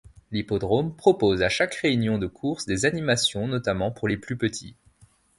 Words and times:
L'hippodrome 0.31 0.95
propose 0.95 1.43
à 1.43 1.49
chaque 1.49 1.75
réunion 1.75 2.17
de 2.17 2.25
courses 2.25 2.65
des 2.65 2.87
animations 2.87 3.47
notamment 3.47 3.91
pour 3.91 4.07
les 4.07 4.17
plus 4.17 4.35
petits. 4.35 4.75